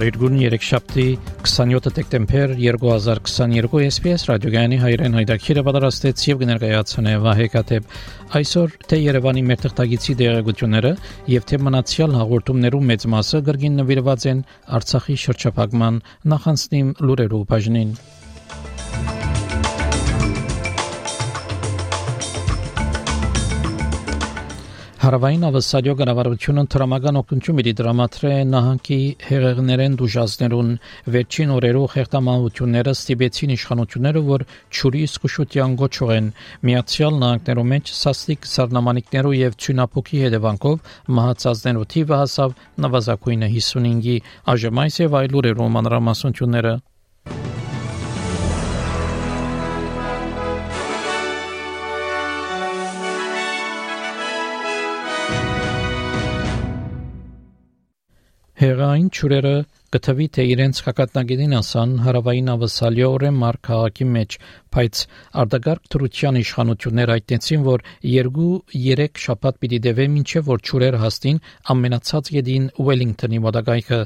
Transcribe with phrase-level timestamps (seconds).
[0.00, 1.02] Փարիգուն 3 շաբթի
[1.44, 7.98] 27 դեկտեմբեր 2022 SPS ռադիոգյանի հայրեն հայտակիրը պատրաստեց եւ կներկայացնե Վահե Կատեփ
[8.40, 10.92] այսօր թե Երևանի մեր թղթագիտի դերակցությունները
[11.34, 14.40] եւ թե մնացյալ հաղորդումներու մեծ մասը գրգին նվիրված են
[14.80, 16.00] Արցախի շրջափակման
[16.32, 17.92] նախանցնիմ լուրերու բաժնին
[25.10, 30.68] Հարավային ավսալյո կառավարությունը տրամական օգնություն մի դրամատրե նահանգի հեղեղներեն դուժազներուն
[31.14, 34.44] վերջին օրերու խեղտամահությունները ստիպեցին իշխանությունները որ
[34.78, 36.28] ճուրի սկուշության գոչողեն
[36.70, 42.54] միացյալ նահանգներու մեջ սաստիկ սառնամանիքներու եւ ցյունապուկի հետևանքով մահացածներու թիվը հասավ
[42.86, 44.16] նվազագույնը 55-ի
[44.54, 46.76] այժմ այս եւ այլ ուրերու մանրամասնությունները
[58.60, 59.50] Հեղային ճուրերը
[59.94, 64.36] գտվի թե իրենց հակատնագետին ասան հարավային ավսալիորը մար քաղաքի մեջ,
[64.76, 65.00] բայց
[65.42, 67.84] արդագարգ թրության իշխանություններ այդտենցին, որ
[68.16, 71.40] 2-3 շաբաթ պիտի դեվե մինչև որ ճուրեր հաստին
[71.76, 74.02] ամենացած յետին Ուելինգտոնի մոտակայքը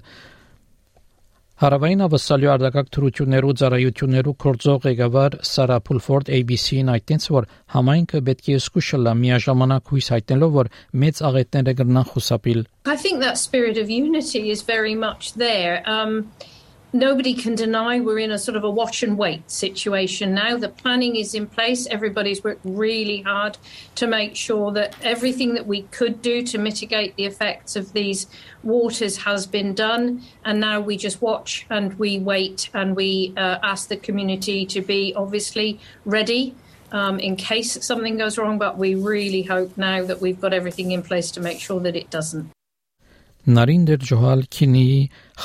[1.62, 8.56] Հարավային ավսալյո արտակակ թրություններու ծառայություններու կորձող ղեկավար Սարա Փուլֆորդ ABC-ին այդտենց որ համայնքը պետք է
[8.58, 10.70] սկուշլա միաժամանակ հույս հայտնելով որ
[11.04, 15.78] մեծ աղետները կգնան խուսափիլ I think that spirit of unity is very much there.
[15.86, 16.26] Um,
[16.94, 20.56] nobody can deny we're in a sort of a watch and wait situation now.
[20.56, 21.88] The planning is in place.
[21.88, 23.58] Everybody's worked really hard
[23.96, 28.28] to make sure that everything that we could do to mitigate the effects of these
[28.62, 30.22] waters has been done.
[30.44, 34.80] And now we just watch and we wait and we uh, ask the community to
[34.80, 36.54] be obviously ready.
[36.92, 40.92] Um, in case something goes wrong, but we really hope now that we've got everything
[40.92, 42.52] in place to make sure that it doesn't.
[43.44, 44.88] Նարինդեր ջոհալ քինի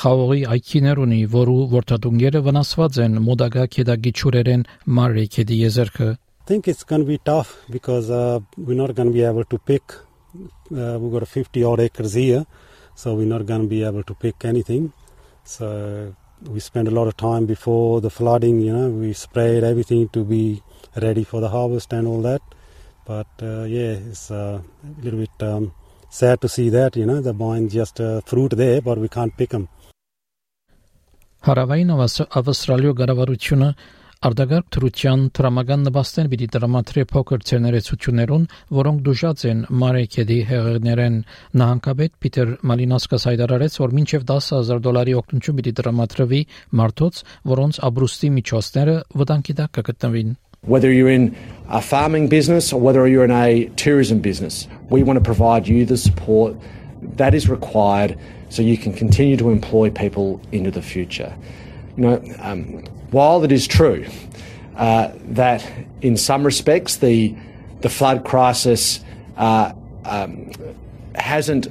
[0.00, 4.66] խաղողի այքիներ ունի, որու որտադունգերը վնասված են մոդագա քեդագի ճուրերեն
[4.98, 6.10] մարի քեդի եզերքը
[6.50, 9.56] think it's going to be tough because uh, we're not going to be able to
[9.70, 12.44] pick uh, we've got 50 odd acres here
[12.96, 14.92] so we're not going to be able to pick anything.
[15.44, 20.08] So we spent a lot of time before the flooding you know we sprayed everything
[20.16, 20.60] to be
[20.96, 22.42] ready for the harvest and all that.
[23.06, 25.72] But uh, yeah it's uh, a little bit um,
[26.10, 29.36] sad to see that, you know, the buying just uh, fruit there, but we can't
[29.36, 29.68] pick them.
[31.40, 33.68] Հարավային Ավստրալիա գարավարությունը
[34.20, 38.42] Արդագարգ թրության տրամական նպաստեն պիտի դրամատրի փոքր ցերներեցություններուն,
[38.78, 41.16] որոնք դժուժած են Մարեկեդի հեղեղներեն
[41.62, 46.42] նահանգապետ Պիտեր Մալինասկաս հայտարարեց, որ մինչև 10000 դոլարի օգնություն պիտի դրամատրվի
[46.84, 47.24] մարդոց,
[47.56, 51.34] որոնց աբրուստի միջոցները վտանգի տակ կգտնվին։ Whether you're in
[51.68, 55.86] a farming business or whether you're in a tourism business, we want to provide you
[55.86, 56.54] the support
[57.02, 58.18] that is required
[58.50, 61.34] so you can continue to employ people into the future.
[61.96, 64.06] You know, um, while it is true
[64.76, 65.66] uh, that
[66.02, 67.34] in some respects the
[67.80, 69.02] the flood crisis
[69.38, 69.72] uh,
[70.04, 70.52] um,
[71.14, 71.68] hasn't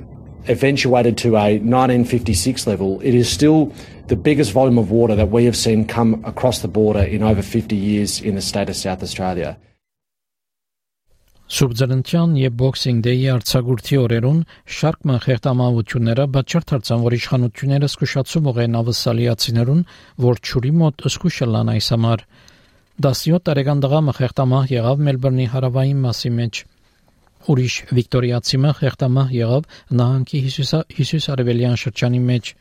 [0.48, 3.74] eventuated to a 1956 level, it is still
[4.08, 7.42] the biggest volume of water that we have seen come across the border in over
[7.42, 9.58] 50 years in the state of South Australia.
[11.50, 19.82] Սուբձրնտյան եւ Boxing Day-ի արցագուրտի օրերուն շարք մխեղտամավությունները բաճար դարձան, որ իշխանությունները զսկուշացում ուղեն ավսալիացիներուն,
[20.30, 22.24] որ ճուրի մոտ զսկուշալան այս համար
[23.00, 26.62] 17 տարեկան տղա մխեղտամահ եղավ Մելբուրնի հարավային մասի մեջ։
[27.50, 29.70] Ուրիշ Վիկտորիացի մխեղտամահ եղավ
[30.00, 32.52] նահանգի Հիսուս Արևելյան շրջանի մեջ։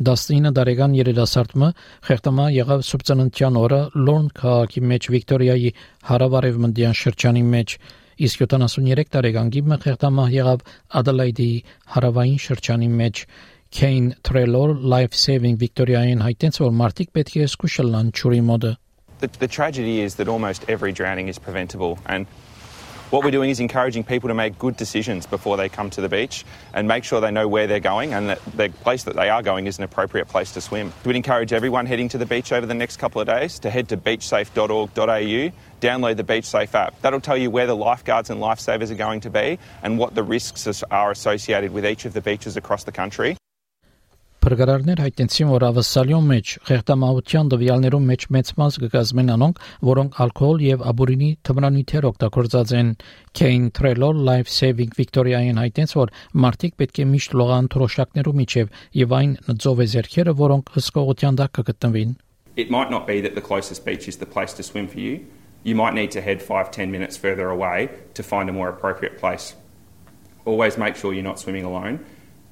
[0.00, 1.70] 19 տարեկան երիտասարդը
[2.08, 5.72] խեղտամա եղավ սուբծննդյան օրը Լորն քաղաքի մեջ Վիկտորիայի
[6.10, 7.74] հարավարևմտյան շրջանի մեջ
[8.30, 10.64] իսկ 73 տարեկան գիբը խեղտամա եղավ
[11.00, 11.50] Adelaide-ի
[11.96, 13.24] հարավային շրջանի մեջ
[13.70, 18.72] Kane Trelor Life Saving Victoria-ին հայտնեց որ մարդիկ պետք է զգուշալան ճուրի մոդը
[19.20, 22.26] the, the tragedy is that almost every drowning is preventable and
[23.10, 26.08] What we're doing is encouraging people to make good decisions before they come to the
[26.08, 29.28] beach and make sure they know where they're going and that the place that they
[29.28, 30.92] are going is an appropriate place to swim.
[31.04, 33.88] We'd encourage everyone heading to the beach over the next couple of days to head
[33.88, 37.00] to beachsafe.org.au, download the BeachSafe app.
[37.00, 40.22] That'll tell you where the lifeguards and lifesavers are going to be and what the
[40.22, 43.36] risks are associated with each of the beaches across the country.
[44.40, 49.58] Փրկարարներ հայտնեցին, որ ավասալյոն մեջ ղեկտամահության դվյալներում մեջ մեծ մաս կկազմեն անոնք,
[49.88, 52.92] որոնք ալկոհոլ եւ աբուրինի թմրանյութեր օգտագործած են։
[53.36, 56.12] Kane Trelor Life Saving Victoria-ին հայտնեց, որ
[56.44, 61.52] մարդիկ պետք է միշտ լողան թրոշակներում իջև եւ այն նծով է зерքերը, որոնք հսկողության տակ
[61.60, 62.14] կգտնվին։
[62.56, 65.20] It might not be that the closest beach is the place to swim for you.
[65.68, 69.52] You might need to head 5-10 minutes further away to find a more appropriate place.
[70.46, 72.00] Always make sure you're not swimming alone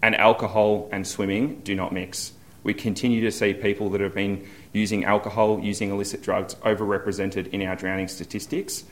[0.02, 2.34] and alcohol and swimming do not mix.
[2.64, 7.62] We continue to see people that have been using alcohol, using illicit drugs, overrepresented in
[7.68, 8.84] our drowning statistics,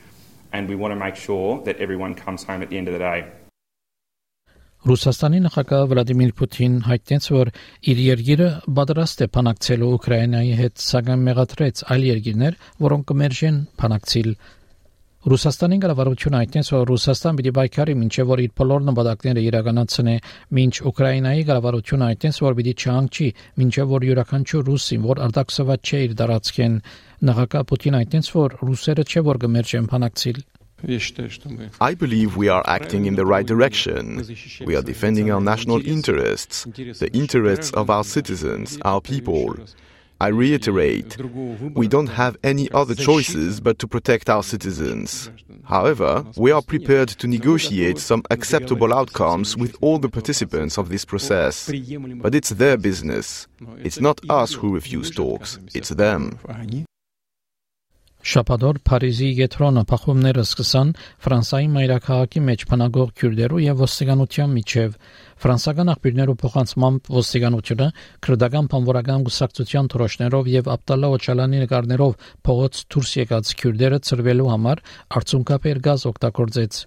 [0.52, 3.00] and we want to make sure that everyone comes home at the end of the
[3.00, 3.24] day.
[4.82, 7.50] Ռուսաստանի նախագահ Վլադիմիր Պուտին հայտնեց, որ
[7.92, 14.32] իր երկիրը պատրաստ է փանակցելու Ուկրաինայի հետ, սակայն մեղադրեց այլ երկիրներ, որոնք կմերժեն փանակցիլ
[15.27, 20.13] Ռուսաստանի կառավարությունը հայտնեց, որ Ռուսաստան պիտի պայքարի մինչև որ իր բոլոր նպատակները իրականացնի,
[20.55, 23.27] մինչ Ուկրաինայի կառավարությունը հայտնեց, որ պիտի չհանգչի,
[23.59, 26.77] մինչև որ յուրաքանչյուր ռուսին, որ արտաքսված չէ իր դարածքեն,
[27.27, 30.39] նախագահ Պուտին հայտնեց, որ ռուսերը չէ որ կմերժեն փանակցիլ
[31.81, 34.21] I believe we are acting in the right direction.
[34.63, 39.57] We are defending our national interests, the interests of our citizens, our people.
[40.19, 41.17] I reiterate,
[41.75, 45.29] we don't have any other choices but to protect our citizens.
[45.63, 51.05] However, we are prepared to negotiate some acceptable outcomes with all the participants of this
[51.05, 51.69] process.
[52.15, 53.47] But it's their business.
[53.77, 56.39] It's not us who refuse talks, it's them.
[58.27, 60.89] Շաբաթօր Փարիզի գետրոնը փախումները սկսան
[61.23, 64.97] Ֆրանսայի մայրաքաղաքի մեջ փնագող քյուրդերու եւ ոստիկանության միջև
[65.43, 67.87] Ֆրանսական աղբյուրներու փոխանցմամբ ոստիկանությունը
[68.27, 74.83] քրդական բանվորական գուսակցության թրոշներով եւ Աբդալլա Օչալանի նկարներով փողոց դուրս եկած քյուրդերը ծրվելու համար
[75.21, 76.83] արցունքապեր գազ օգտագործեց։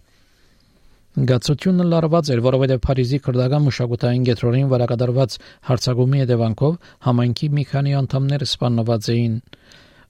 [1.31, 5.39] Գացությունը լարված էր, որովհետև Փարիզի քրդական մշակութային գետրոնին վարակադրված
[5.71, 6.77] հարցագումի հետևանքով
[7.09, 9.35] համայնքի մի քանի անդամներ սպանված էին։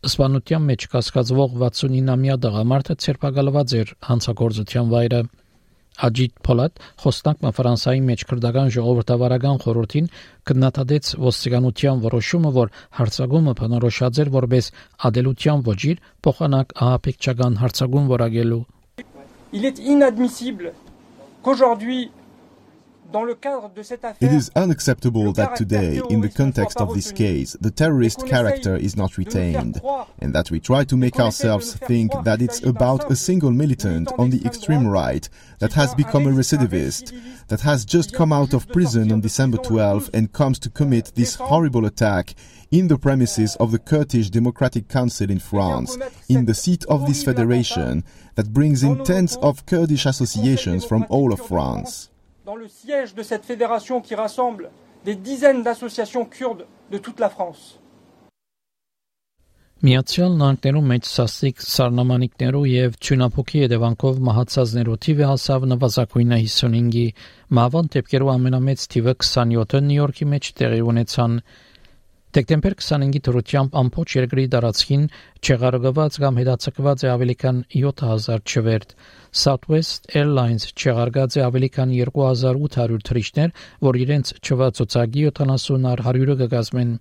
[0.00, 5.18] Սպանության մեջ կասկածվող 69-ամյա տղամարդը ցերպակալված էր հանցագործության վայրը։
[6.06, 10.06] Աջիտ Փոլատ խոսնակը Ֆրանսայի մեջ քրդական ժողովրդավարական խորհրդին
[10.48, 14.70] կնահատեց ոստիկանության որոշումը, որ հարցագումը բնորոշած էր որպես
[15.10, 18.62] ադելության ոչիր փոխանակ ահապեկչական հարցագում որակելու
[19.52, 20.72] Il est inadmissible
[21.42, 22.08] qu'aujourd'hui
[23.12, 28.96] It is unacceptable that today, in the context of this case, the terrorist character is
[28.96, 29.80] not retained,
[30.18, 34.30] and that we try to make ourselves think that it's about a single militant on
[34.30, 35.28] the extreme right
[35.58, 37.12] that has become a recidivist,
[37.48, 41.34] that has just come out of prison on December 12 and comes to commit this
[41.34, 42.34] horrible attack
[42.70, 45.98] in the premises of the Kurdish Democratic Council in France,
[46.28, 48.04] in the seat of this federation
[48.36, 52.09] that brings in tens of Kurdish associations from all of France.
[52.50, 54.70] Dans le siège de cette fédération qui rassemble
[55.04, 57.78] des dizaines d'associations kurdes de toute la France.
[59.86, 67.06] Միացյալ Նահանգներում մեծ սաստիկ սառնամանիքներով եւ ճունապոքի հետևանքով մահացածներու թիվը հասավ նվազագույնը 55-ի։
[67.60, 71.38] Մահվան դեպքերու ամենամեծ թիվը 27-ը Նյու Յորքի մեջ տեղի ունեցան։
[72.30, 75.06] Դեկտեմբեր 25-ի դրությամբ ամբողջ երկրի տարածքին
[75.42, 78.94] չեղարկված կամ հետաձգված է ավելի քան 7000 չվերթ։
[79.40, 83.50] Southwest Airlines չեղարկած է ավելի քան 2800 թռիչքներ,
[83.88, 86.94] որ իրենց չվացուցակի 70-ար 100-ը կգազմեն։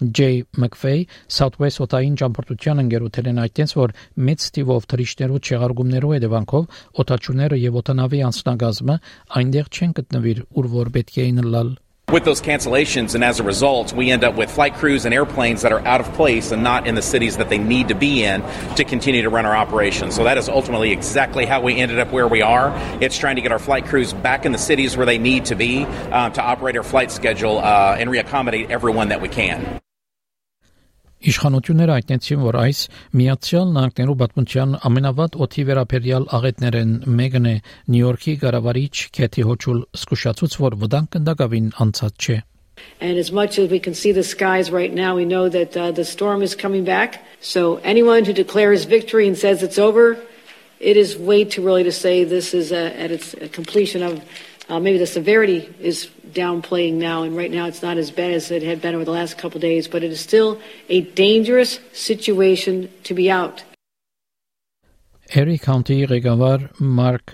[0.00, 0.28] J.
[0.60, 3.98] McVeigh Southwest օտային ճամփորդության ընկերութեն այդտենց որ
[4.28, 8.96] մեծ տիվով թռիչքներու չեղարկումներու հետևանքով օտաչուները եւ օտանավի անձնագազմը
[9.40, 11.78] այնտեղ չեն գտնվիր, ուր որ պետք է ինլալ
[12.12, 15.62] with those cancellations, and as a result, we end up with flight crews and airplanes
[15.62, 18.24] that are out of place and not in the cities that they need to be
[18.24, 18.42] in
[18.76, 20.14] to continue to run our operations.
[20.14, 22.72] So that is ultimately exactly how we ended up where we are.
[23.00, 25.54] It's trying to get our flight crews back in the cities where they need to
[25.54, 29.79] be uh, to operate our flight schedule uh, and reaccommodate everyone that we can.
[31.20, 32.78] Իշխանությունները հայտնեցին, որ այս
[33.20, 37.52] Միացյալ Նահանգներու պատմության ամենավատ օթի վերաբերյալ աղետներն մեկն է
[37.92, 42.38] Նյու Յորքի կառավարիչ Քեթի Հոչուլ սկսուշացուց, որ վտանգ կնդակավին անցած չէ։
[43.00, 45.92] And as much as we can see the skies right now, we know that uh,
[45.92, 47.22] the storm is coming back.
[47.40, 50.16] So anyone who declares victory and says it's over,
[50.80, 54.24] it is way too early to say this is uh, at its completion of
[54.70, 58.51] uh, maybe the severity is downplaying now, and right now it's not as bad as
[58.51, 61.79] it had been over the last couple of days, but it is still a dangerous
[61.93, 63.63] situation to be out.
[65.33, 67.33] Erie County ղեկավար Մարկ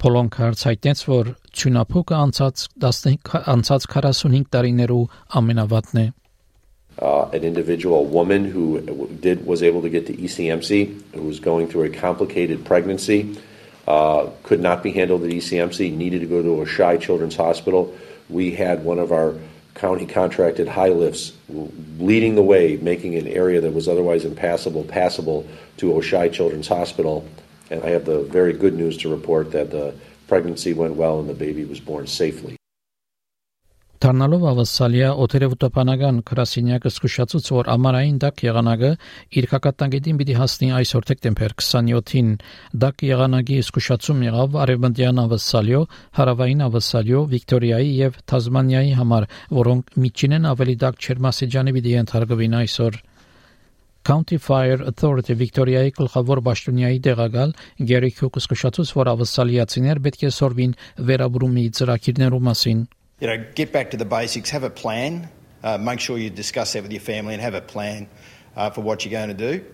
[0.00, 3.18] Պոլոնքարց հայտնեց, որ ճունապուկը անցած 10
[3.52, 5.02] անցած 45 տարիներու
[5.40, 6.06] ամենավատն է։
[6.98, 8.80] Uh, an individual woman who
[9.20, 13.36] did was able to get to ECMC, who was going through a complicated pregnancy,
[13.86, 17.94] uh, could not be handled at ECMC, needed to go to a Shy Children's Hospital.
[18.29, 19.35] We had one of our
[19.75, 21.33] county contracted high lifts
[21.99, 27.27] leading the way, making an area that was otherwise impassable passable to Oshai Children's Hospital.
[27.69, 29.95] And I have the very good news to report that the
[30.27, 32.55] pregnancy went well and the baby was born safely.
[34.03, 38.87] Դառնալով ավասալիա օթերևտոպանական քրասինյակը զսկուշացուց որ ամարային դակ եղանակը
[39.39, 42.33] իր կակատանգետին պիտի հասնի այսօր դեկտեմբեր 27-ին
[42.83, 45.79] դակ եղանակի զսկուշացում եղավ արևմտյան ավասալիո,
[46.19, 49.27] հարավային ավասալիո, Վիկտորիայի եւ Թազմանիայի համար,
[49.63, 52.97] որոնք միջինեն ավելի դակ չերմասեջանի պիտի ենթարկվին այսօր
[54.03, 57.55] County Fire Authority Victoria-ի գլխավոր պաշտոնյայի դեղակալ
[57.87, 60.75] Գերի Քուկս կշացուց, որ ավասալիացիներ պետք է սորվին
[61.07, 62.83] վերաբրումի ծրագիրներու մասին
[63.23, 65.29] you know, get back to the basics, have a plan,
[65.63, 68.09] uh, make sure you discuss that with your family and have a plan
[68.57, 69.65] uh, for what you're going to do.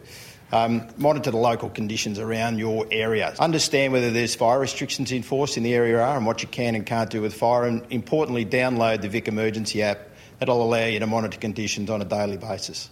[0.52, 3.34] Um, monitor the local conditions around your area.
[3.40, 6.76] Understand whether there's fire restrictions in force in the area are and what you can
[6.76, 7.64] and can't do with fire.
[7.64, 10.10] And importantly, download the Vic Emergency app.
[10.38, 12.92] That'll allow you to monitor conditions on a daily basis.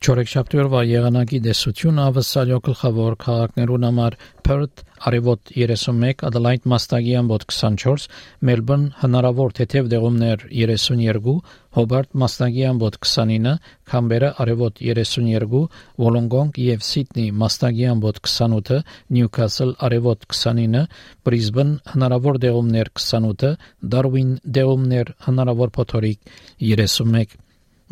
[0.00, 4.14] Չորեքշաբթի օրվա եղանակի դեսությունը ավսալյո գլխավոր քաղաքներուն համար
[4.46, 4.78] Perth
[5.10, 8.06] արևոտ 31, Adelaide մաստագի ամբոտ 24,
[8.48, 11.34] Melbourne հնարավոր թեթև դեղումներ 32,
[11.76, 13.52] Hobart մաստագի ամբոտ 29,
[13.92, 15.62] Canberra արևոտ 32,
[16.00, 18.80] Wollongong եւ Sydney մաստագի ամբոտ 28,
[19.18, 20.88] Newcastle արևոտ 29,
[21.28, 23.52] Brisbane հնարավոր դեղումներ 28,
[23.84, 26.36] Darwin դեղումներ հնարավոր փոթորիկ
[26.72, 27.36] 31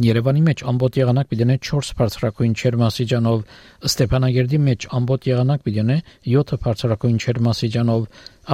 [0.01, 3.41] Երևանի մեջ ամբոտ եղանակ պիտի 4 բարձրակույն չերմասիջանով,
[3.89, 5.97] Ստեփանագերդի մեջ ամբոտ եղանակ պիտի
[6.33, 8.07] 7 բարձրակույն չերմասիջանով,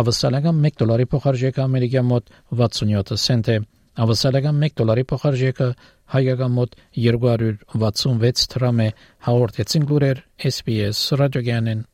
[0.03, 2.33] ավսալական 1 դոլարի փոխարժեքը ամերիկյան մոտ
[2.63, 3.57] 67 سنت է,
[4.03, 5.69] ավսալական 1 դոլարի փոխարժեքը
[6.15, 6.75] հայկական մոտ
[7.07, 8.89] 266 դրամ է,
[9.29, 10.21] հաղորդեցին լուրեր
[10.51, 11.87] SPS ռադիոգյանեն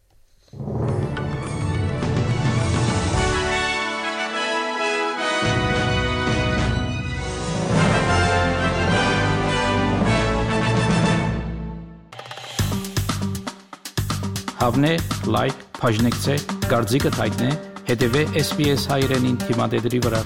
[14.71, 14.91] Հավնե,
[15.35, 16.37] լայք, բաժնեկցե,
[16.71, 17.49] դարձիկը թայտնե,
[17.91, 20.25] հետևե SPS հայրենին թիմադեդի վրա։